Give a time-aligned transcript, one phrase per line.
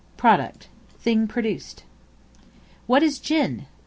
[0.17, 1.83] Product, thing produced.
[2.87, 3.67] What is Gin?